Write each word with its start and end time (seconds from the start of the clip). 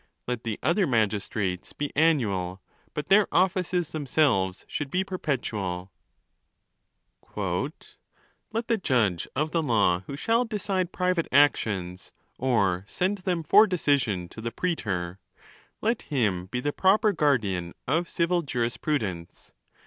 Let 0.25 0.43
the 0.45 0.57
other 0.63 0.87
magis 0.87 1.29
trates 1.29 1.77
be 1.77 1.91
annual, 1.95 2.59
but 2.95 3.09
their 3.09 3.27
offices 3.31 3.91
themselves 3.91 4.65
should 4.67 4.89
be 4.89 5.03
perpetual. 5.03 5.91
"Let 7.35 7.85
the 8.67 8.79
judge 8.81 9.27
of 9.35 9.51
the 9.51 9.61
law 9.61 9.99
who 10.07 10.15
shall 10.17 10.43
decide 10.43 10.91
private 10.91 11.27
actions, 11.31 12.11
or 12.39 12.83
send 12.87 13.19
them 13.19 13.43
for 13.43 13.67
decision 13.67 14.27
to 14.29 14.41
the 14.41 14.49
preetor—let 14.51 16.01
him 16.01 16.47
be 16.47 16.61
the 16.61 16.73
pro 16.73 16.97
per 16.97 17.11
guardian 17.11 17.75
of 17.87 18.09
civil 18.09 18.41
jurisprudence. 18.41 19.51